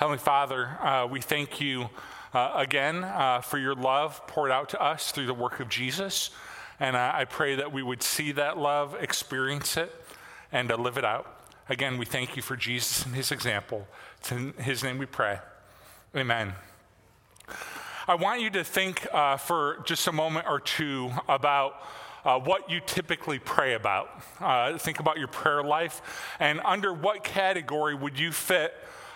[0.00, 1.90] Heavenly Father, uh, we thank you
[2.32, 6.30] uh, again uh, for your love poured out to us through the work of Jesus.
[6.80, 9.94] And I pray that we would see that love, experience it,
[10.52, 11.44] and live it out.
[11.68, 13.86] Again, we thank you for Jesus and his example.
[14.20, 15.38] It's in his name we pray.
[16.16, 16.54] Amen.
[18.08, 21.74] I want you to think uh, for just a moment or two about
[22.24, 24.08] uh, what you typically pray about.
[24.40, 26.00] Uh, think about your prayer life,
[26.40, 28.72] and under what category would you fit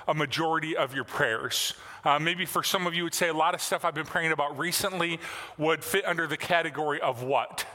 [0.09, 1.75] a majority of your prayers.
[2.05, 4.33] Uh, maybe for some of you, would say a lot of stuff I've been praying
[4.33, 5.19] about recently
[5.57, 7.67] would fit under the category of what?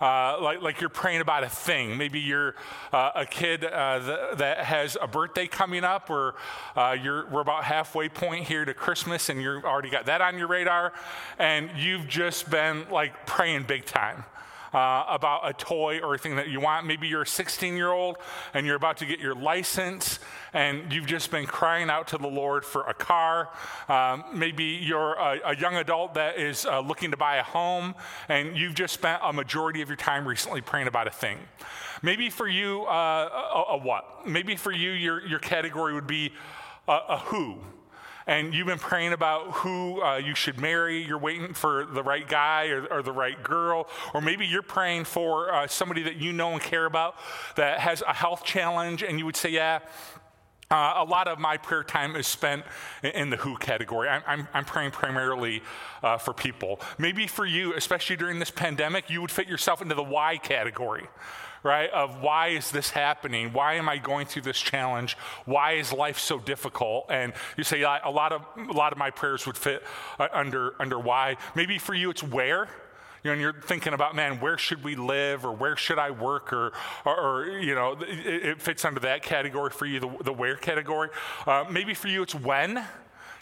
[0.00, 1.96] Uh, like, like you're praying about a thing.
[1.96, 2.54] Maybe you're
[2.92, 6.36] uh, a kid uh, th- that has a birthday coming up, or
[6.76, 10.46] uh, we're about halfway point here to Christmas, and you've already got that on your
[10.46, 10.92] radar,
[11.38, 14.24] and you've just been like praying big time
[14.72, 16.86] uh, about a toy or a thing that you want.
[16.86, 18.16] Maybe you're a 16 year old
[18.54, 20.18] and you're about to get your license
[20.52, 23.50] and you've just been crying out to the Lord for a car.
[23.88, 27.94] Um, maybe you're a, a, young adult that is uh, looking to buy a home
[28.28, 31.38] and you've just spent a majority of your time recently praying about a thing.
[32.02, 34.26] Maybe for you, uh, a, a, what?
[34.26, 36.32] Maybe for you, your, your category would be
[36.86, 37.58] a, a who
[38.28, 41.02] and you've been praying about who uh, you should marry.
[41.02, 43.88] You're waiting for the right guy or, or the right girl.
[44.12, 47.16] Or maybe you're praying for uh, somebody that you know and care about
[47.56, 49.80] that has a health challenge, and you would say, Yeah,
[50.70, 52.64] uh, a lot of my prayer time is spent
[53.02, 54.10] in, the who category.
[54.10, 55.62] I'm, I'm, I'm praying primarily
[56.02, 56.80] uh, for people.
[56.98, 61.08] Maybe for you, especially during this pandemic, you would fit yourself into the why category
[61.68, 61.90] right?
[61.90, 63.52] Of why is this happening?
[63.52, 65.18] Why am I going through this challenge?
[65.44, 67.06] Why is life so difficult?
[67.10, 69.84] And you say a lot of a lot of my prayers would fit
[70.18, 71.36] uh, under under why.
[71.54, 72.68] Maybe for you it's where.
[73.22, 76.12] You know, and you're thinking about, man, where should we live or where should I
[76.12, 76.72] work or,
[77.04, 80.54] or, or you know, it, it, fits under that category for you, the, the where
[80.54, 81.08] category.
[81.44, 82.84] Uh, maybe for you it's when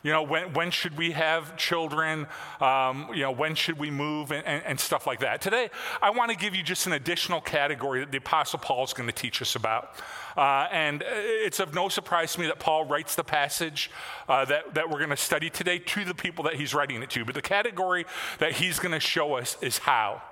[0.02, 2.26] you know, when, when should we have children?
[2.60, 5.40] Um, you know, when should we move and, and, and stuff like that.
[5.40, 8.92] Today, I want to give you just an additional category that the Apostle Paul is
[8.92, 9.90] going to teach us about.
[10.36, 13.90] Uh, and it's of no surprise to me that Paul writes the passage
[14.28, 17.10] uh, that, that we're going to study today to the people that he's writing it
[17.10, 17.24] to.
[17.24, 18.04] But the category
[18.38, 20.22] that he's going to show us is how.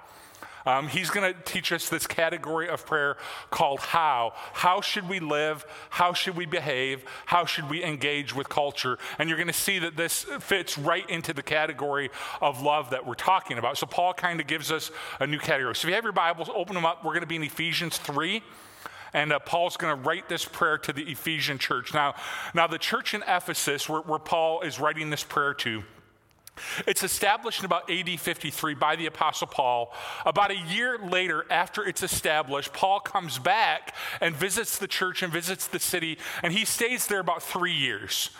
[0.66, 3.16] Um, he's going to teach us this category of prayer
[3.50, 4.32] called how.
[4.52, 5.64] How should we live?
[5.90, 7.04] How should we behave?
[7.26, 8.98] How should we engage with culture?
[9.18, 12.10] And you're going to see that this fits right into the category
[12.40, 13.76] of love that we're talking about.
[13.78, 15.74] So Paul kind of gives us a new category.
[15.74, 17.04] So if you have your Bibles, open them up.
[17.04, 18.42] We're going to be in Ephesians 3
[19.14, 21.94] and uh, Paul's going to write this prayer to the Ephesian church.
[21.94, 22.16] Now,
[22.52, 25.84] now the church in Ephesus, where, where Paul is writing this prayer to,
[26.86, 29.92] it's established in about AD 53 by the Apostle Paul.
[30.24, 35.32] About a year later, after it's established, Paul comes back and visits the church and
[35.32, 38.30] visits the city, and he stays there about three years.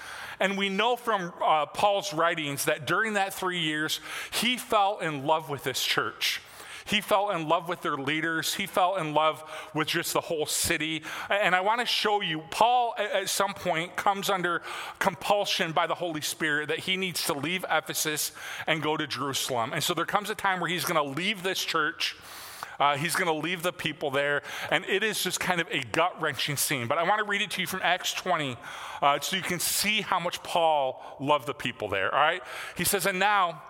[0.41, 4.00] And we know from uh, Paul's writings that during that three years,
[4.32, 6.41] he fell in love with this church.
[6.84, 8.55] He fell in love with their leaders.
[8.55, 9.43] He fell in love
[9.75, 11.03] with just the whole city.
[11.31, 14.62] And I want to show you, Paul at some point comes under
[14.99, 18.33] compulsion by the Holy Spirit that he needs to leave Ephesus
[18.67, 19.73] and go to Jerusalem.
[19.73, 22.17] And so there comes a time where he's going to leave this church.
[22.78, 25.81] Uh, he's going to leave the people there, and it is just kind of a
[25.93, 26.89] gut wrenching scene.
[26.89, 28.56] But I want to read it to you from Acts 20
[29.00, 32.12] uh, so you can see how much Paul loved the people there.
[32.12, 32.43] All right?
[32.77, 33.62] He says, And now,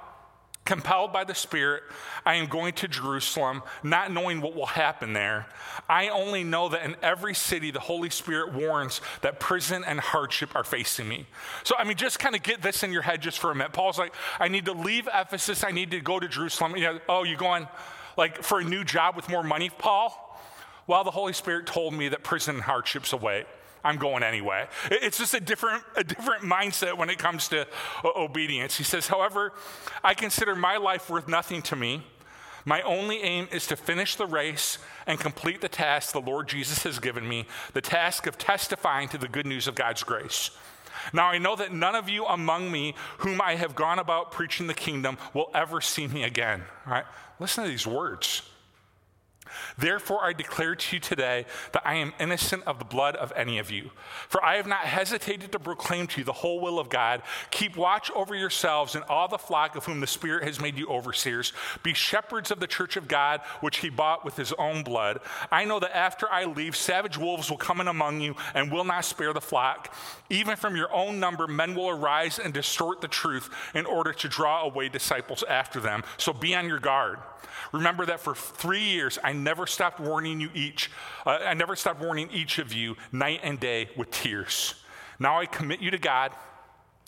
[0.64, 1.82] Compelled by the Spirit,
[2.24, 5.46] I am going to Jerusalem, not knowing what will happen there.
[5.90, 10.56] I only know that in every city, the Holy Spirit warns that prison and hardship
[10.56, 11.26] are facing me.
[11.64, 13.74] So, I mean, just kind of get this in your head just for a minute.
[13.74, 16.76] Paul's like, I need to leave Ephesus, I need to go to Jerusalem.
[16.76, 17.68] You know, oh, you going
[18.16, 20.40] like for a new job with more money, Paul?
[20.86, 23.44] Well, the Holy Spirit told me that prison and hardship's away.
[23.84, 24.66] I'm going anyway.
[24.90, 27.66] It's just a different, a different mindset when it comes to
[28.02, 28.76] uh, obedience.
[28.76, 29.52] He says, however,
[30.02, 32.02] I consider my life worth nothing to me.
[32.64, 36.82] My only aim is to finish the race and complete the task the Lord Jesus
[36.84, 40.50] has given me the task of testifying to the good news of God's grace.
[41.12, 44.66] Now I know that none of you among me whom I have gone about preaching
[44.66, 46.62] the kingdom will ever see me again.
[46.86, 47.04] All right?
[47.38, 48.48] Listen to these words.
[49.76, 53.58] Therefore, I declare to you today that I am innocent of the blood of any
[53.58, 53.90] of you.
[54.28, 57.22] For I have not hesitated to proclaim to you the whole will of God.
[57.50, 60.88] Keep watch over yourselves and all the flock of whom the Spirit has made you
[60.88, 61.52] overseers.
[61.82, 65.20] Be shepherds of the church of God, which he bought with his own blood.
[65.50, 68.84] I know that after I leave, savage wolves will come in among you and will
[68.84, 69.94] not spare the flock.
[70.30, 74.28] Even from your own number, men will arise and distort the truth in order to
[74.28, 76.02] draw away disciples after them.
[76.16, 77.18] So be on your guard.
[77.72, 80.90] Remember that for three years, I never stopped warning you each.
[81.24, 84.74] Uh, I never stopped warning each of you night and day with tears.
[85.18, 86.32] Now I commit you to God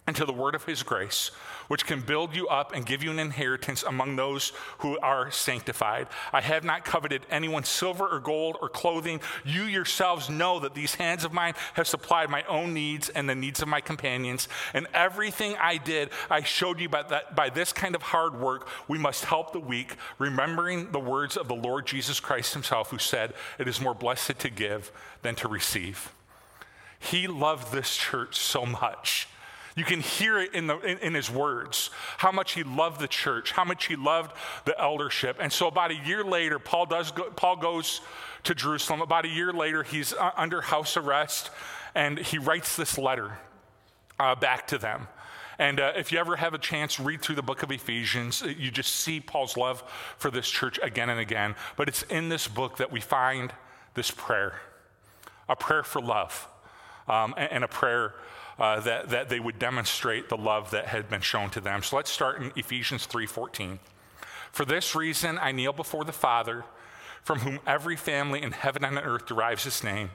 [0.06, 1.32] and to the word of his grace,
[1.66, 6.06] which can build you up and give you an inheritance among those who are sanctified.
[6.32, 9.20] I have not coveted anyone's silver or gold or clothing.
[9.44, 13.34] You yourselves know that these hands of mine have supplied my own needs and the
[13.34, 14.46] needs of my companions.
[14.74, 18.68] And everything I did, I showed you by, that, by this kind of hard work,
[18.86, 22.98] we must help the weak, remembering the words of the Lord Jesus Christ himself, who
[22.98, 24.92] said, It is more blessed to give
[25.22, 26.12] than to receive.
[27.00, 29.28] He loved this church so much
[29.76, 33.06] you can hear it in, the, in, in, his words, how much he loved the
[33.06, 34.32] church, how much he loved
[34.64, 35.36] the eldership.
[35.38, 38.00] And so about a year later, Paul, does go, Paul goes
[38.44, 39.02] to Jerusalem.
[39.02, 41.50] About a year later, he's uh, under house arrest,
[41.94, 43.38] and he writes this letter
[44.18, 45.08] uh, back to them.
[45.58, 48.42] And uh, if you ever have a chance, read through the book of Ephesians.
[48.42, 49.82] Uh, you just see Paul's love
[50.16, 51.54] for this church again and again.
[51.76, 53.52] But it's in this book that we find
[53.94, 54.60] this prayer
[55.48, 56.48] a prayer for love
[57.08, 58.14] um, and, and, a prayer
[58.58, 61.82] uh, that, that they would demonstrate the love that had been shown to them.
[61.82, 63.78] So let's start in Ephesians 3:14.
[64.52, 66.64] For this reason I kneel before the Father,
[67.22, 70.10] from whom every family in heaven and on earth derives its name.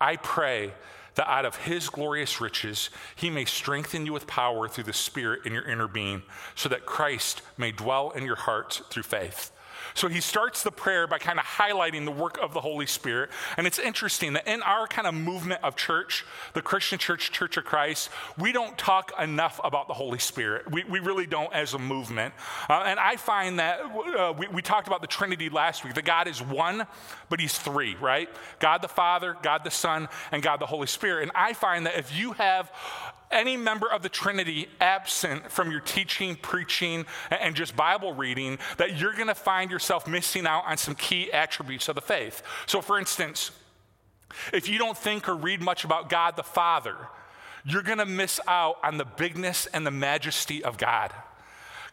[0.00, 0.72] I pray
[1.14, 5.44] that out of his glorious riches he may strengthen you with power through the Spirit
[5.44, 6.22] in your inner being,
[6.54, 9.50] so that Christ may dwell in your hearts through faith.
[9.94, 13.30] So he starts the prayer by kind of highlighting the work of the Holy Spirit.
[13.56, 16.24] And it's interesting that in our kind of movement of church,
[16.54, 20.70] the Christian church, Church of Christ, we don't talk enough about the Holy Spirit.
[20.70, 22.34] We, we really don't as a movement.
[22.68, 26.04] Uh, and I find that uh, we, we talked about the Trinity last week that
[26.04, 26.86] God is one,
[27.28, 28.28] but he's three, right?
[28.58, 31.22] God the Father, God the Son, and God the Holy Spirit.
[31.22, 32.70] And I find that if you have
[33.30, 38.98] any member of the Trinity absent from your teaching, preaching, and just Bible reading, that
[38.98, 42.42] you're going to find yourself missing out on some key attributes of the faith.
[42.66, 43.50] So, for instance,
[44.52, 46.96] if you don't think or read much about God the Father,
[47.64, 51.12] you're going to miss out on the bigness and the majesty of God.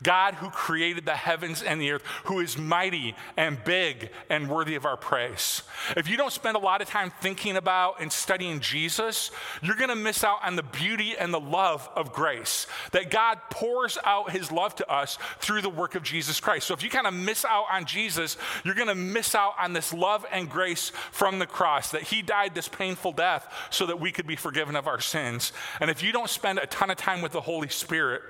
[0.03, 4.75] God who created the heavens and the earth, who is mighty and big and worthy
[4.75, 5.63] of our praise.
[5.95, 9.89] If you don't spend a lot of time thinking about and studying Jesus, you're going
[9.89, 12.67] to miss out on the beauty and the love of grace.
[12.91, 16.67] That God pours out his love to us through the work of Jesus Christ.
[16.67, 19.73] So if you kind of miss out on Jesus, you're going to miss out on
[19.73, 23.99] this love and grace from the cross, that he died this painful death so that
[23.99, 25.51] we could be forgiven of our sins.
[25.79, 28.21] And if you don't spend a ton of time with the Holy Spirit,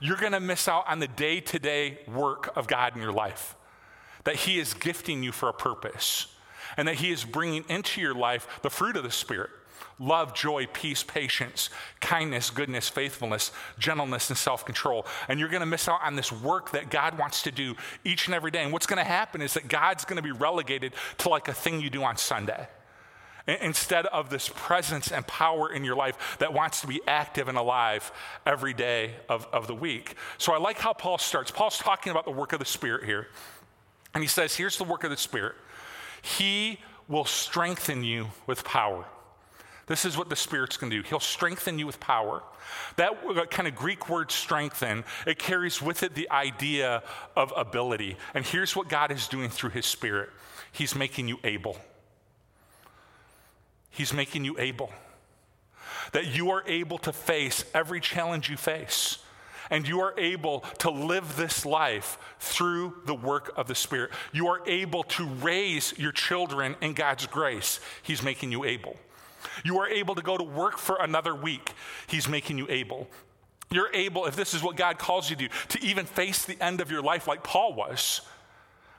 [0.00, 3.12] you're going to miss out on the day to day work of God in your
[3.12, 3.54] life.
[4.24, 6.26] That He is gifting you for a purpose,
[6.76, 9.50] and that He is bringing into your life the fruit of the Spirit
[9.98, 11.68] love, joy, peace, patience,
[12.00, 15.06] kindness, goodness, faithfulness, gentleness, and self control.
[15.28, 18.26] And you're going to miss out on this work that God wants to do each
[18.26, 18.62] and every day.
[18.62, 21.54] And what's going to happen is that God's going to be relegated to like a
[21.54, 22.66] thing you do on Sunday
[23.46, 27.58] instead of this presence and power in your life that wants to be active and
[27.58, 28.12] alive
[28.46, 30.14] every day of, of the week.
[30.38, 31.50] So I like how Paul starts.
[31.50, 33.28] Paul's talking about the work of the Spirit here.
[34.14, 35.54] And he says, Here's the work of the Spirit
[36.22, 36.78] He
[37.08, 39.04] will strengthen you with power.
[39.86, 41.08] This is what the Spirit's going to do.
[41.08, 42.44] He'll strengthen you with power.
[42.94, 47.02] That kind of Greek word strengthen, it carries with it the idea
[47.34, 48.16] of ability.
[48.32, 50.30] And here's what God is doing through His Spirit
[50.70, 51.76] He's making you able.
[53.90, 54.90] He's making you able.
[56.12, 59.18] That you are able to face every challenge you face.
[59.70, 64.10] And you are able to live this life through the work of the Spirit.
[64.32, 67.78] You are able to raise your children in God's grace.
[68.02, 68.96] He's making you able.
[69.64, 71.72] You are able to go to work for another week.
[72.08, 73.08] He's making you able.
[73.70, 76.60] You're able, if this is what God calls you to do, to even face the
[76.62, 78.22] end of your life like Paul was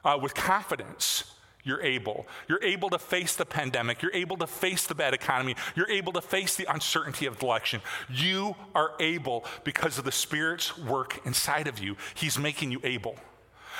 [0.05, 1.25] uh, with confidence
[1.63, 2.27] you're able.
[2.47, 4.01] You're able to face the pandemic.
[4.01, 5.55] You're able to face the bad economy.
[5.75, 7.81] You're able to face the uncertainty of the election.
[8.09, 11.95] You are able because of the Spirit's work inside of you.
[12.13, 13.15] He's making you able.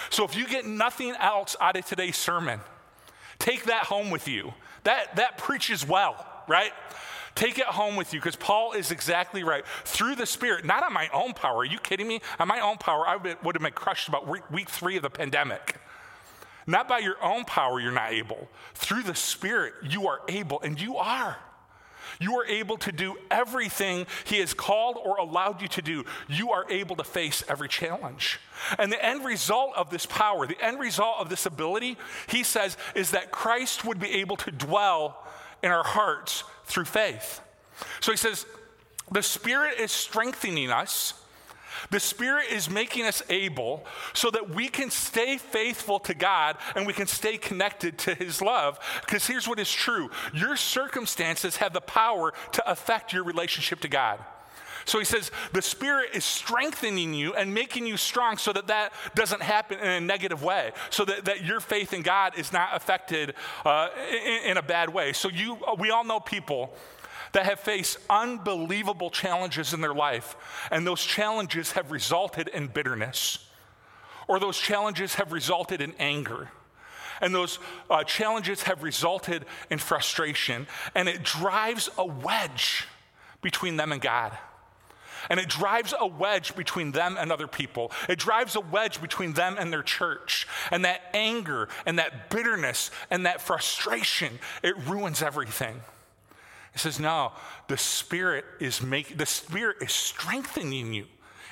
[0.10, 2.60] So if you get nothing else out of today's sermon,
[3.40, 4.54] take that home with you.
[4.84, 6.72] That, that preaches well, right?
[7.36, 9.66] Take it home with you because Paul is exactly right.
[9.86, 11.60] Through the Spirit, not on my own power.
[11.60, 12.22] Are you kidding me?
[12.40, 15.78] On my own power, I would have been crushed about week three of the pandemic.
[16.68, 18.50] Not by your own power, you're not able.
[18.76, 21.38] Through the Spirit, you are able, and you are.
[22.20, 26.06] You are able to do everything He has called or allowed you to do.
[26.28, 28.40] You are able to face every challenge.
[28.78, 32.78] And the end result of this power, the end result of this ability, He says,
[32.94, 35.26] is that Christ would be able to dwell
[35.64, 37.42] in our hearts through faith.
[38.02, 38.46] So He says,
[39.12, 41.14] the Spirit is strengthening us
[41.90, 46.86] the Spirit is making us able so that we can stay faithful to God and
[46.86, 48.80] we can stay connected to His love.
[49.06, 53.88] Because here's what is true your circumstances have the power to affect your relationship to
[53.88, 54.20] God.
[54.86, 58.94] So he says the Spirit is strengthening you and making you strong so that that
[59.16, 62.70] doesn't happen in a negative way, so that, that your faith in God is not
[62.76, 63.36] affected
[63.66, 65.14] uh, in, in a bad way.
[65.14, 66.74] So you, we all know people
[67.34, 70.36] that have faced unbelievable challenges in their life,
[70.72, 73.48] and those challenges have resulted in bitterness,
[74.28, 76.50] or those challenges have resulted in anger.
[77.22, 77.60] And those
[77.90, 82.88] uh, challenges have resulted in frustration, and it drives a wedge
[83.42, 84.36] between them and God.
[85.30, 87.92] And it drives a wedge between them and other people.
[88.10, 90.48] It drives a wedge between them and their church.
[90.72, 95.82] And that anger and that bitterness and that frustration, it ruins everything.
[96.74, 97.34] He says, No,
[97.68, 101.06] the Spirit is making the Spirit is strengthening you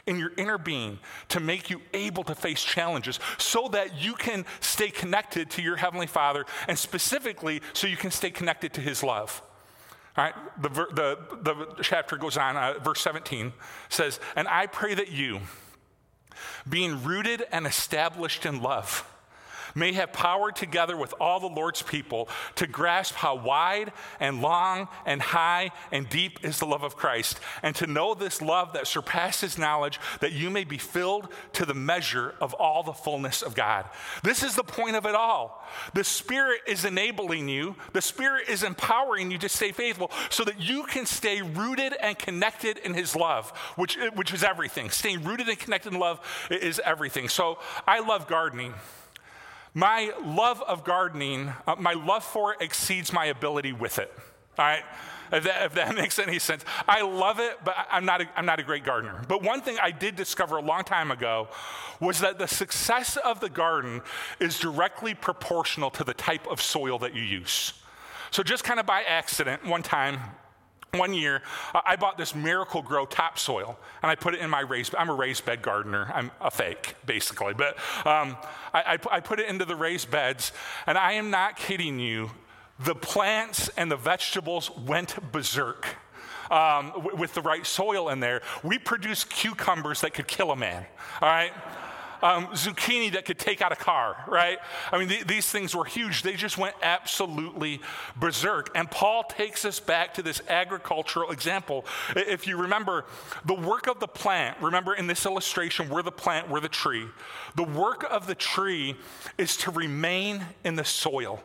[0.07, 0.99] in your inner being
[1.29, 5.75] to make you able to face challenges so that you can stay connected to your
[5.75, 9.41] Heavenly Father and specifically so you can stay connected to His love.
[10.17, 13.53] All right, the, the, the chapter goes on, uh, verse 17
[13.89, 15.41] says, And I pray that you,
[16.67, 19.05] being rooted and established in love,
[19.75, 24.87] may have power together with all the Lord's people to grasp how wide and long
[25.05, 28.87] and high and deep is the love of Christ, and to know this love that
[28.87, 33.55] surpasses knowledge, that you may be filled to the measure of all the fullness of
[33.55, 33.85] God.
[34.23, 35.63] This is the point of it all.
[35.93, 40.59] The Spirit is enabling you, the Spirit is empowering you to stay faithful so that
[40.59, 44.89] you can stay rooted and connected in His love, which, which is everything.
[44.89, 47.29] Staying rooted and connected in love is everything.
[47.29, 48.73] So I love gardening.
[49.79, 54.11] My love of gardening, uh, my love for it exceeds my ability with it.
[54.57, 54.83] All right?
[55.31, 56.65] If that, if that, makes any sense.
[56.85, 59.21] I love it, but I'm not, a, I'm not a great gardener.
[59.29, 61.47] But one thing I did discover a long time ago
[62.01, 64.01] was that the success of the garden
[64.41, 67.71] is directly proportional to the type of soil that you use.
[68.31, 70.19] So, just kind of by accident, one time,
[70.93, 71.41] one year,
[71.73, 75.45] I bought this Miracle-Gro topsoil and I put it in my raised I'm a raised
[75.45, 76.11] bed gardener.
[76.13, 77.53] I'm a fake, basically.
[77.53, 77.77] But
[78.07, 78.37] um,
[78.73, 80.51] I, I, I put it into the raised beds,
[80.87, 82.31] and I am not kidding you.
[82.79, 85.85] The plants and the vegetables went berserk.
[86.49, 90.55] Um, w- with the right soil in there, we produced cucumbers that could kill a
[90.55, 90.85] man.
[91.21, 91.53] All right?
[92.21, 94.59] Um, zucchini that could take out a car, right?
[94.91, 96.23] I mean, th- these things were huge.
[96.23, 97.81] They just went absolutely
[98.15, 98.71] berserk.
[98.75, 101.85] And Paul takes us back to this agricultural example.
[102.15, 103.05] If you remember,
[103.45, 107.07] the work of the plant, remember in this illustration, we're the plant, we're the tree.
[107.55, 108.95] The work of the tree
[109.37, 111.41] is to remain in the soil.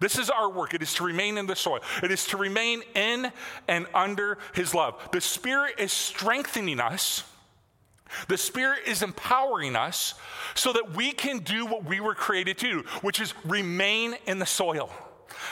[0.00, 0.74] This is our work.
[0.74, 1.80] It is to remain in the soil.
[2.02, 3.32] It is to remain in
[3.68, 5.08] and under His love.
[5.12, 7.24] The Spirit is strengthening us
[8.28, 10.14] the Spirit is empowering us
[10.54, 14.38] so that we can do what we were created to do, which is remain in
[14.38, 14.90] the soil.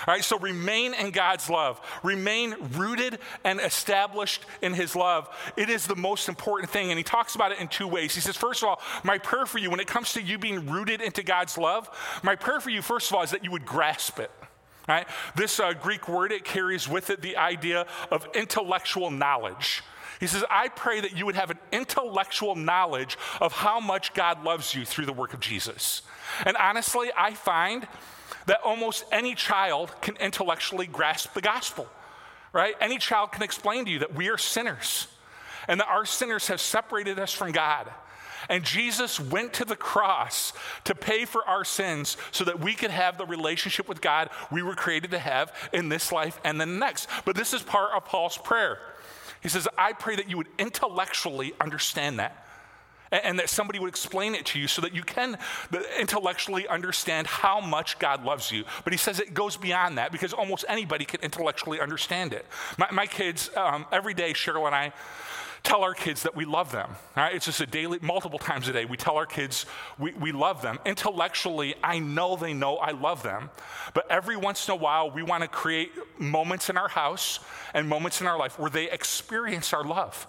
[0.07, 1.81] All right, so remain in God's love.
[2.03, 5.29] Remain rooted and established in His love.
[5.57, 6.91] It is the most important thing.
[6.91, 8.15] And He talks about it in two ways.
[8.15, 10.67] He says, first of all, my prayer for you, when it comes to you being
[10.67, 11.89] rooted into God's love,
[12.23, 14.31] my prayer for you, first of all, is that you would grasp it.
[14.89, 15.07] Right?
[15.37, 19.83] This uh, Greek word, it carries with it the idea of intellectual knowledge.
[20.23, 24.45] He says, I pray that you would have an intellectual knowledge of how much God
[24.45, 26.03] loves you through the work of Jesus.
[26.47, 27.89] And honestly, I find
[28.47, 31.89] that almost any child can intellectually grasp the gospel,
[32.53, 32.77] right?
[32.81, 35.09] Any child can explain to you that we are sinners
[35.67, 37.91] and that our sinners have separated us from God.
[38.49, 40.53] And Jesus went to the cross
[40.85, 44.63] to pay for our sins so that we could have the relationship with God we
[44.63, 47.09] were created to have in this life and the next.
[47.25, 48.79] But this is part of Paul's prayer.
[49.43, 52.47] He says, I pray that you would intellectually understand that
[53.13, 55.37] and that somebody would explain it to you so that you can
[55.99, 58.65] intellectually understand how much God loves you.
[58.85, 62.47] But he says it goes beyond that because almost anybody can intellectually understand it.
[62.79, 64.93] My, my kids, um, every day, Cheryl and I,
[65.63, 66.91] tell our kids that we love them.
[67.17, 67.35] Right?
[67.35, 69.67] It's just a daily, multiple times a day, we tell our kids
[69.99, 70.79] we, we love them.
[70.85, 73.51] Intellectually, I know they know I love them.
[73.95, 77.41] But every once in a while, we want to create moments in our house
[77.75, 80.27] and moments in our life where they experience our love,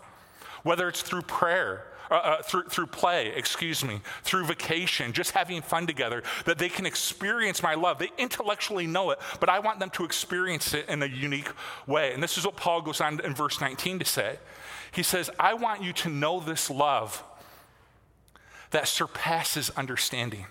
[0.63, 1.87] whether it's through prayer.
[2.11, 6.69] Uh, uh, through, through play, excuse me, through vacation, just having fun together, that they
[6.69, 7.97] can experience my love.
[7.97, 11.49] They intellectually know it, but I want them to experience it in a unique
[11.87, 12.13] way.
[12.13, 14.37] And this is what Paul goes on in verse 19 to say.
[14.93, 17.23] He says, I want you to know this love
[18.71, 20.45] that surpasses understanding.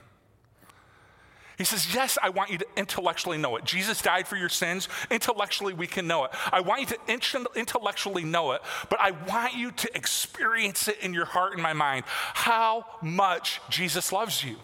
[1.59, 3.65] He says, Yes, I want you to intellectually know it.
[3.65, 4.89] Jesus died for your sins.
[5.11, 6.33] Intellectually, we can know it.
[6.51, 11.15] I want you to intellectually know it, but I want you to experience it in
[11.15, 14.57] your heart and my mind how much Jesus loves you.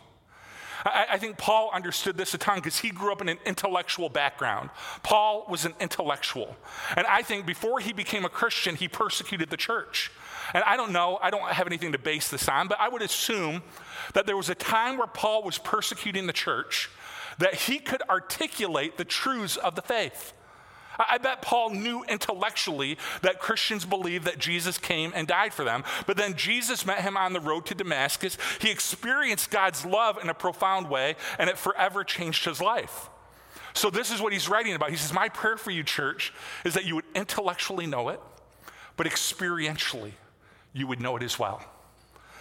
[0.84, 4.08] I, I think Paul understood this a ton because he grew up in an intellectual
[4.08, 4.70] background.
[5.02, 6.56] Paul was an intellectual.
[6.96, 10.10] And I think before he became a Christian, he persecuted the church.
[10.54, 13.02] And I don't know, I don't have anything to base this on, but I would
[13.02, 13.62] assume
[14.14, 16.90] that there was a time where Paul was persecuting the church
[17.38, 20.32] that he could articulate the truths of the faith.
[20.98, 25.84] I bet Paul knew intellectually that Christians believe that Jesus came and died for them.
[26.06, 28.36] But then Jesus met him on the road to Damascus.
[28.60, 33.10] He experienced God's love in a profound way, and it forever changed his life.
[33.74, 34.90] So, this is what he's writing about.
[34.90, 36.32] He says, My prayer for you, church,
[36.64, 38.20] is that you would intellectually know it,
[38.96, 40.12] but experientially,
[40.72, 41.62] you would know it as well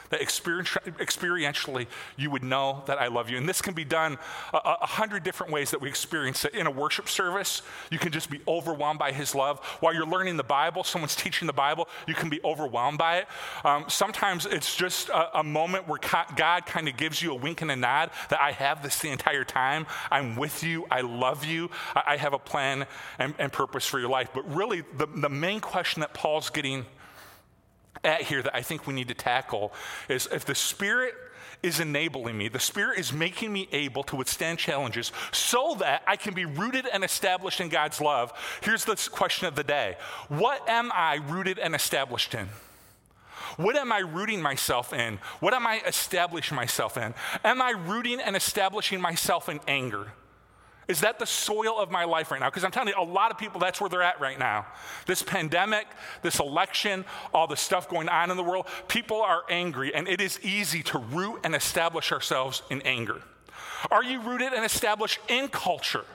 [0.09, 3.37] that experientially you would know that I love you.
[3.37, 4.17] And this can be done
[4.53, 6.53] a, a, hundred different ways that we experience it.
[6.53, 7.61] In a worship service,
[7.91, 9.59] you can just be overwhelmed by His love.
[9.79, 13.27] While you're learning the Bible, someone's teaching the Bible, you can be overwhelmed by it.
[13.63, 15.99] Um, sometimes it's just a, a moment where
[16.35, 19.09] God kind of gives you a wink and a nod that I have this the
[19.09, 19.85] entire time.
[20.11, 20.85] I'm with you.
[20.89, 21.69] I love you.
[21.95, 22.85] I, I have a plan
[23.19, 24.29] and, and purpose for your life.
[24.33, 26.85] But really, the, the main question that Paul's getting
[28.03, 29.73] at here that I think we need to tackle
[30.09, 31.13] is if the Spirit
[31.63, 36.15] is enabling me, the Spirit is making me able to withstand challenges so that I
[36.15, 38.31] can be rooted and established in God's love.
[38.61, 42.49] Here's the question of the day What am I rooted and established in?
[43.55, 45.19] What am I rooting myself in?
[45.39, 47.13] What am I establishing myself in?
[47.43, 50.11] Am I rooting and establishing myself in anger?
[50.87, 52.49] Is that the soil of my life right now?
[52.49, 54.65] Because I'm telling you, a lot of people, that's where they're at right now.
[55.05, 55.85] This pandemic,
[56.21, 57.03] this election,
[57.33, 60.83] all the stuff going on in the world, people are angry, and it is easy
[60.83, 63.21] to root and establish ourselves in anger.
[63.91, 66.05] Are you rooted and established in culture?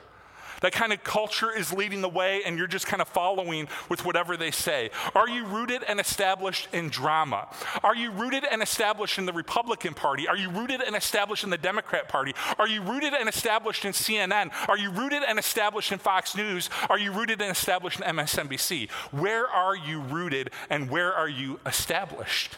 [0.63, 4.05] That kind of culture is leading the way and you're just kind of following with
[4.05, 4.91] whatever they say?
[5.13, 7.49] Are you rooted and established in drama?
[7.83, 10.25] Are you rooted and established in the Republican Party?
[10.25, 12.33] Are you rooted and established in the Democrat Party?
[12.57, 14.53] Are you rooted and established in CNN?
[14.69, 16.69] Are you rooted and established in Fox News?
[16.89, 18.89] Are you rooted and established in MSNBC?
[19.11, 22.55] Where are you rooted and where are you established?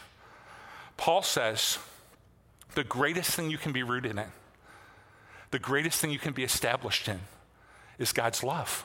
[0.96, 1.78] Paul says
[2.76, 4.22] the greatest thing you can be rooted in,
[5.50, 7.18] the greatest thing you can be established in,
[7.98, 8.84] is God's love.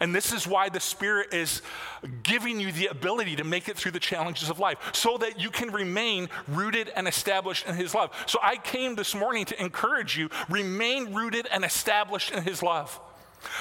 [0.00, 1.62] And this is why the Spirit is
[2.22, 5.50] giving you the ability to make it through the challenges of life so that you
[5.50, 8.10] can remain rooted and established in His love.
[8.26, 13.00] So I came this morning to encourage you remain rooted and established in His love.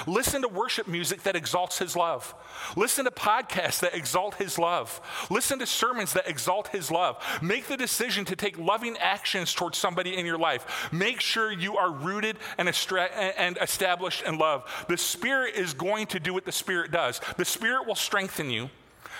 [0.07, 2.33] Listen to worship music that exalts his love.
[2.75, 5.01] Listen to podcasts that exalt his love.
[5.29, 7.23] Listen to sermons that exalt his love.
[7.41, 10.89] Make the decision to take loving actions towards somebody in your life.
[10.91, 14.85] Make sure you are rooted and, established in love.
[14.87, 17.21] The Spirit is going to do what the Spirit does.
[17.37, 18.69] The Spirit will strengthen you.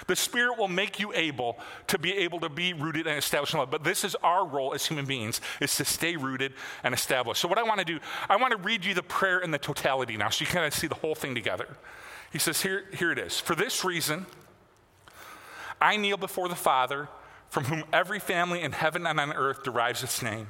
[0.07, 3.59] The Spirit will make you able to be able to be rooted and established in
[3.59, 3.71] love.
[3.71, 7.41] But this is our role as human beings, is to stay rooted and established.
[7.41, 9.57] So what I want to do, I want to read you the prayer in the
[9.57, 11.77] totality now, so you kind of see the whole thing together.
[12.31, 13.39] He says, here, here it is.
[13.39, 14.25] For this reason,
[15.81, 17.07] I kneel before the Father,
[17.49, 20.49] from whom every family in heaven and on earth derives its name.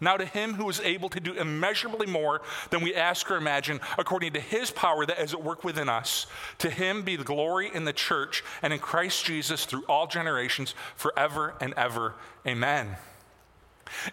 [0.00, 3.80] Now, to him who is able to do immeasurably more than we ask or imagine,
[3.98, 6.26] according to his power that is at work within us,
[6.58, 10.74] to him be the glory in the church and in Christ Jesus through all generations,
[10.96, 12.14] forever and ever.
[12.46, 12.96] Amen.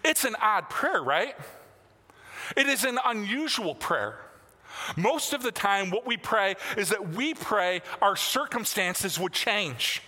[0.03, 1.35] It's an odd prayer, right?
[2.55, 4.19] It is an unusual prayer.
[4.97, 10.01] Most of the time, what we pray is that we pray our circumstances would change.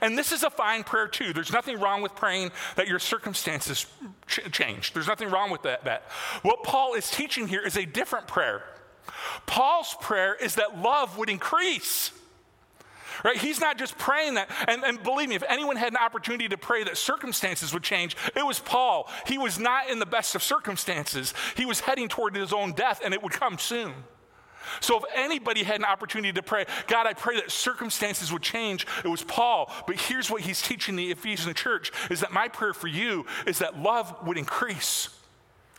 [0.00, 1.32] And this is a fine prayer, too.
[1.32, 3.86] There's nothing wrong with praying that your circumstances
[4.26, 4.92] ch- change.
[4.92, 6.02] There's nothing wrong with that, that.
[6.42, 8.62] What Paul is teaching here is a different prayer.
[9.46, 12.10] Paul's prayer is that love would increase.
[13.24, 13.36] Right?
[13.36, 14.50] He's not just praying that.
[14.68, 18.16] And, and believe me, if anyone had an opportunity to pray that circumstances would change,
[18.34, 19.08] it was Paul.
[19.26, 21.34] He was not in the best of circumstances.
[21.56, 23.92] He was heading toward his own death, and it would come soon.
[24.80, 28.86] So if anybody had an opportunity to pray, God, I pray that circumstances would change,
[29.04, 29.72] it was Paul.
[29.86, 33.58] But here's what he's teaching the Ephesian church is that my prayer for you is
[33.58, 35.08] that love would increase.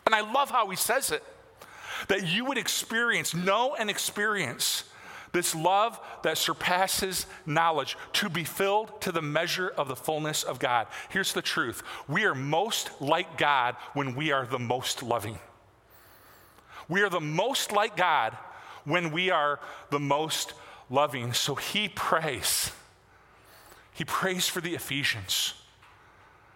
[0.05, 1.23] And I love how he says it.
[2.07, 4.83] That you would experience, know and experience
[5.33, 10.59] this love that surpasses knowledge to be filled to the measure of the fullness of
[10.59, 10.87] God.
[11.09, 15.39] Here's the truth we are most like God when we are the most loving.
[16.87, 18.37] We are the most like God
[18.85, 20.53] when we are the most
[20.89, 21.33] loving.
[21.33, 22.71] So he prays.
[23.93, 25.53] He prays for the Ephesians.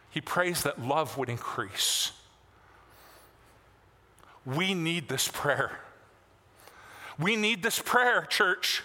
[0.09, 2.11] He prays that love would increase.
[4.45, 5.79] We need this prayer.
[7.19, 8.81] We need this prayer, church.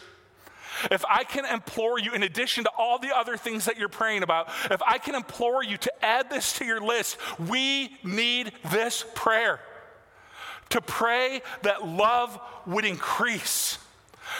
[0.90, 4.22] If I can implore you, in addition to all the other things that you're praying
[4.22, 9.04] about, if I can implore you to add this to your list, we need this
[9.14, 9.60] prayer.
[10.72, 13.76] To pray that love would increase.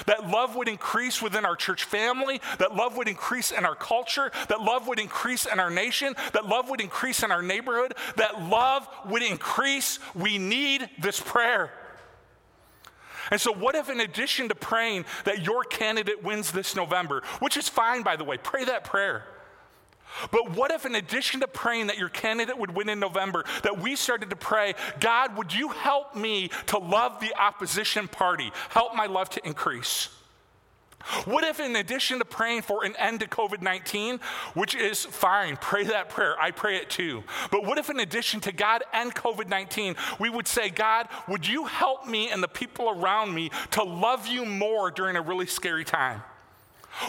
[0.07, 4.33] That love would increase within our church family, that love would increase in our culture,
[4.49, 8.43] that love would increase in our nation, that love would increase in our neighborhood, that
[8.45, 9.99] love would increase.
[10.15, 11.71] We need this prayer.
[13.31, 17.59] And so, what if, in addition to praying that your candidate wins this November, which
[17.59, 19.25] is fine, by the way, pray that prayer.
[20.31, 23.79] But what if, in addition to praying that your candidate would win in November, that
[23.79, 28.53] we started to pray, God, would you help me to love the opposition party?
[28.71, 30.09] Help my love to increase.
[31.25, 34.21] What if, in addition to praying for an end to COVID 19,
[34.55, 37.25] which is fine, pray that prayer, I pray it too.
[37.51, 41.47] But what if, in addition to God and COVID 19, we would say, God, would
[41.47, 45.47] you help me and the people around me to love you more during a really
[45.47, 46.23] scary time?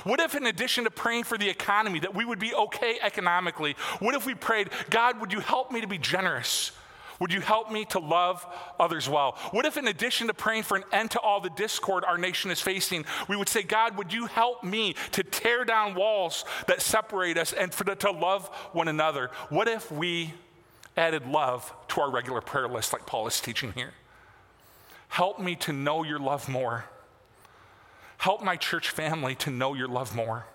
[0.03, 3.75] What if, in addition to praying for the economy, that we would be okay economically,
[3.99, 6.71] what if we prayed, God, would you help me to be generous?
[7.19, 8.45] Would you help me to love
[8.79, 9.37] others well?
[9.51, 12.51] What if, in addition to praying for an end to all the discord our nation
[12.51, 16.81] is facing, we would say, God, would you help me to tear down walls that
[16.81, 19.29] separate us and for to love one another?
[19.49, 20.33] What if we
[20.97, 23.93] added love to our regular prayer list, like Paul is teaching here?
[25.07, 26.85] Help me to know your love more.
[28.23, 30.45] Help my church family to know your love more.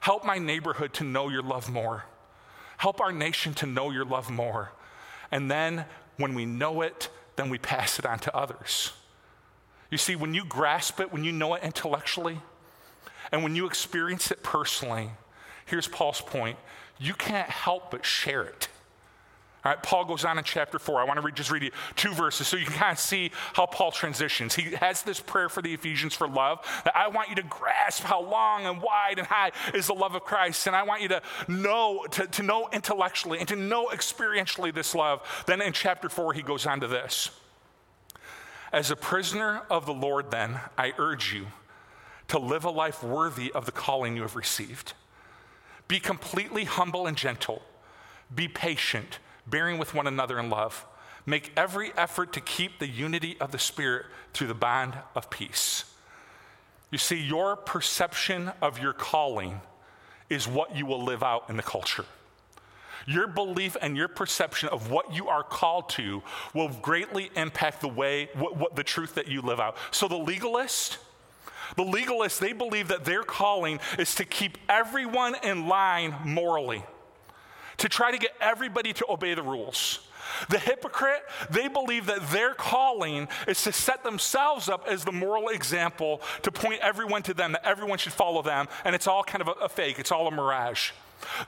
[0.00, 2.02] Help my neighborhood to know your love more.
[2.78, 4.72] Help our nation to know your love more.
[5.30, 5.84] And then
[6.16, 8.92] when we know it, then we pass it on to others.
[9.88, 12.40] You see, when you grasp it, when you know it intellectually,
[13.30, 15.10] and when you experience it personally,
[15.66, 16.58] here's Paul's point
[16.98, 18.66] you can't help but share it.
[19.62, 21.00] All right, Paul goes on in chapter four.
[21.00, 23.30] I want to read, just read you two verses so you can kind of see
[23.52, 24.54] how Paul transitions.
[24.54, 28.02] He has this prayer for the Ephesians for love that I want you to grasp
[28.02, 30.66] how long and wide and high is the love of Christ.
[30.66, 34.94] And I want you to know, to, to know intellectually and to know experientially this
[34.94, 35.20] love.
[35.46, 37.30] Then in chapter four, he goes on to this.
[38.72, 41.48] As a prisoner of the Lord, then, I urge you
[42.28, 44.94] to live a life worthy of the calling you have received.
[45.86, 47.60] Be completely humble and gentle.
[48.34, 50.86] Be patient bearing with one another in love.
[51.26, 55.84] Make every effort to keep the unity of the Spirit through the bond of peace.
[56.90, 59.60] You see, your perception of your calling
[60.28, 62.04] is what you will live out in the culture.
[63.06, 66.22] Your belief and your perception of what you are called to
[66.54, 69.76] will greatly impact the way, what, what, the truth that you live out.
[69.90, 70.98] So the legalist,
[71.76, 76.84] the legalists, they believe that their calling is to keep everyone in line morally
[77.80, 80.00] to try to get everybody to obey the rules.
[80.48, 85.48] The hypocrite, they believe that their calling is to set themselves up as the moral
[85.48, 89.42] example to point everyone to them, that everyone should follow them, and it's all kind
[89.42, 90.92] of a, a fake, it's all a mirage.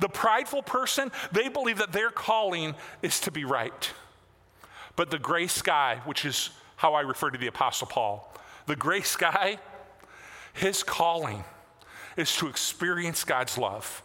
[0.00, 3.90] The prideful person, they believe that their calling is to be right.
[4.96, 8.34] But the gray sky, which is how I refer to the Apostle Paul,
[8.66, 9.58] the gray sky,
[10.52, 11.44] his calling
[12.16, 14.02] is to experience God's love,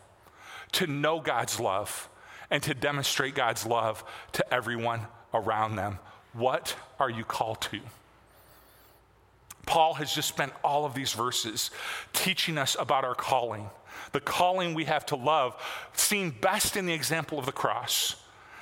[0.74, 2.10] to know God's love,
[2.50, 5.02] and to demonstrate God's love to everyone
[5.34, 6.00] around them.
[6.34, 7.80] What are you called to?
[9.66, 11.72] Paul has just spent all of these verses
[12.14, 13.70] teaching us about our calling,
[14.14, 15.56] the calling we have to love,
[15.94, 18.16] seen best in the example of the cross.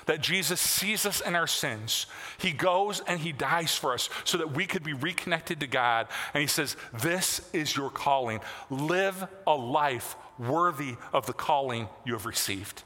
[0.07, 2.05] That Jesus sees us in our sins.
[2.37, 6.07] He goes and he dies for us so that we could be reconnected to God.
[6.33, 8.39] And he says, This is your calling.
[8.69, 12.83] Live a life worthy of the calling you have received.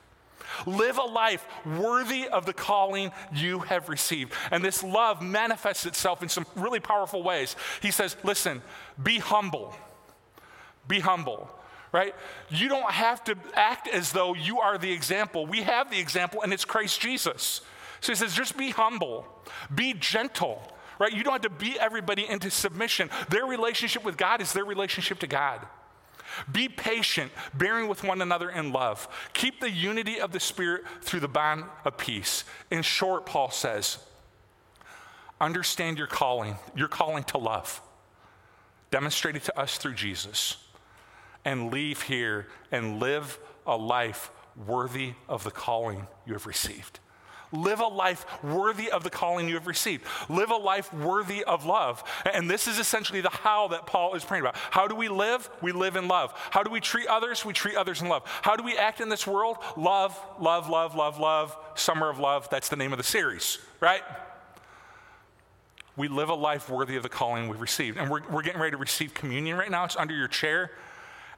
[0.65, 4.33] Live a life worthy of the calling you have received.
[4.51, 7.55] And this love manifests itself in some really powerful ways.
[7.81, 8.61] He says, Listen,
[9.01, 9.75] be humble.
[10.87, 11.49] Be humble,
[11.91, 12.15] right?
[12.49, 15.45] You don't have to act as though you are the example.
[15.45, 17.61] We have the example, and it's Christ Jesus.
[18.01, 19.27] So he says, Just be humble,
[19.73, 20.61] be gentle
[20.99, 21.13] right?
[21.13, 23.09] You don't have to beat everybody into submission.
[23.29, 25.65] Their relationship with God is their relationship to God.
[26.51, 29.07] Be patient, bearing with one another in love.
[29.33, 32.43] Keep the unity of the Spirit through the bond of peace.
[32.71, 33.97] In short, Paul says,
[35.41, 37.81] understand your calling, your calling to love,
[38.91, 40.57] demonstrated to us through Jesus,
[41.45, 44.31] and leave here and live a life
[44.67, 46.99] worthy of the calling you have received.
[47.51, 50.05] Live a life worthy of the calling you have received.
[50.29, 52.03] Live a life worthy of love.
[52.31, 54.55] And this is essentially the how that Paul is praying about.
[54.55, 55.49] How do we live?
[55.61, 56.33] We live in love.
[56.51, 57.43] How do we treat others?
[57.43, 58.23] We treat others in love.
[58.43, 59.57] How do we act in this world?
[59.75, 61.57] Love, love, love, love, love.
[61.75, 62.49] Summer of Love.
[62.49, 64.03] That's the name of the series, right?
[65.95, 67.97] We live a life worthy of the calling we've received.
[67.97, 69.85] And we're, we're getting ready to receive communion right now.
[69.85, 70.71] It's under your chair.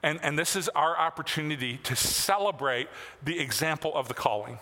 [0.04, 2.89] And, and this is our opportunity to celebrate
[3.24, 4.60] the example of the calling.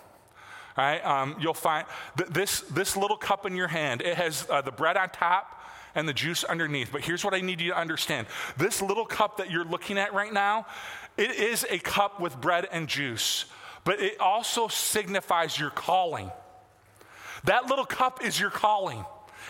[0.79, 1.05] Right?
[1.05, 1.85] Um, you'll find
[2.17, 5.61] th- this, this little cup in your hand, it has uh, the bread on top
[5.93, 6.89] and the juice underneath.
[6.89, 10.13] But here's what I need you to understand this little cup that you're looking at
[10.13, 10.67] right now,
[11.17, 13.43] it is a cup with bread and juice,
[13.83, 16.31] but it also signifies your calling.
[17.43, 19.03] That little cup is your calling.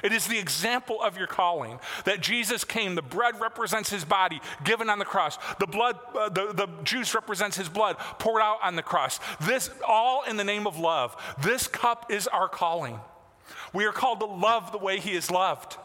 [0.03, 2.95] It is the example of your calling that Jesus came.
[2.95, 5.37] The bread represents his body given on the cross.
[5.59, 9.19] The blood, uh, the, the juice represents his blood poured out on the cross.
[9.41, 11.15] This all in the name of love.
[11.41, 12.99] This cup is our calling.
[13.73, 15.77] We are called to love the way he is loved.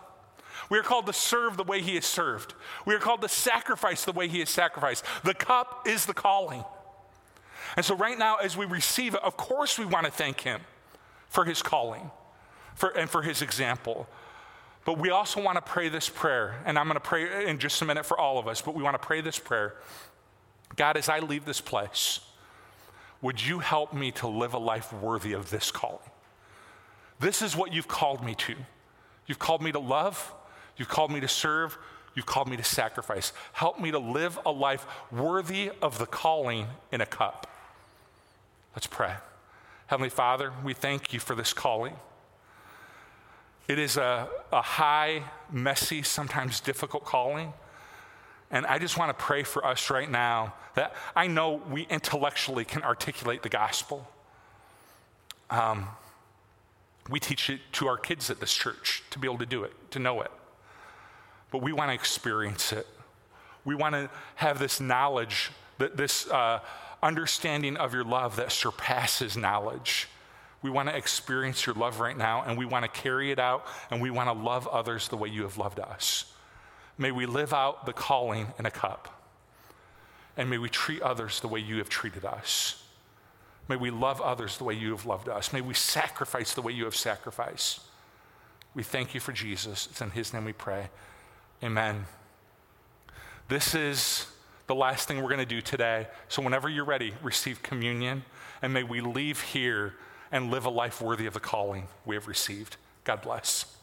[0.70, 2.54] We are called to serve the way he is served.
[2.86, 5.04] We are called to sacrifice the way he is sacrificed.
[5.22, 6.64] The cup is the calling.
[7.76, 10.60] And so, right now, as we receive it, of course, we want to thank him
[11.28, 12.10] for his calling
[12.74, 14.06] for, and for his example.
[14.84, 17.80] But we also want to pray this prayer, and I'm going to pray in just
[17.80, 19.74] a minute for all of us, but we want to pray this prayer.
[20.76, 22.20] God, as I leave this place,
[23.22, 25.98] would you help me to live a life worthy of this calling?
[27.20, 28.54] This is what you've called me to.
[29.26, 30.34] You've called me to love,
[30.76, 31.78] you've called me to serve,
[32.14, 33.32] you've called me to sacrifice.
[33.52, 37.50] Help me to live a life worthy of the calling in a cup.
[38.74, 39.14] Let's pray.
[39.86, 41.94] Heavenly Father, we thank you for this calling.
[43.66, 47.52] It is a, a high, messy, sometimes difficult calling.
[48.50, 52.64] And I just want to pray for us right now that I know we intellectually
[52.64, 54.08] can articulate the gospel.
[55.50, 55.88] Um,
[57.08, 59.72] we teach it to our kids at this church to be able to do it,
[59.92, 60.30] to know it.
[61.50, 62.86] But we want to experience it.
[63.64, 66.60] We want to have this knowledge, that this uh,
[67.02, 70.08] understanding of your love that surpasses knowledge.
[70.64, 73.66] We want to experience your love right now, and we want to carry it out,
[73.90, 76.32] and we want to love others the way you have loved us.
[76.96, 79.22] May we live out the calling in a cup,
[80.38, 82.82] and may we treat others the way you have treated us.
[83.68, 85.52] May we love others the way you have loved us.
[85.52, 87.80] May we sacrifice the way you have sacrificed.
[88.74, 89.86] We thank you for Jesus.
[89.90, 90.88] It's in his name we pray.
[91.62, 92.06] Amen.
[93.48, 94.28] This is
[94.66, 96.06] the last thing we're going to do today.
[96.28, 98.24] So, whenever you're ready, receive communion,
[98.62, 99.92] and may we leave here
[100.32, 102.76] and live a life worthy of the calling we have received.
[103.04, 103.73] God bless.